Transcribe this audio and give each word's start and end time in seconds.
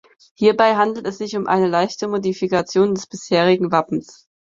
Hierbei 0.33 0.77
handelt 0.77 1.05
es 1.05 1.19
sich 1.19 1.37
um 1.37 1.45
eine 1.45 1.67
leichte 1.67 2.07
Modifikation 2.07 2.95
des 2.95 3.05
bisherigen 3.05 3.71
Wappens. 3.71 4.27